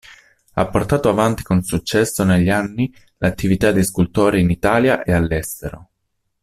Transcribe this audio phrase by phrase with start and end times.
[0.53, 5.89] Ha portato avanti con successo negli anni l'attività di scultore in Italia e all'estero.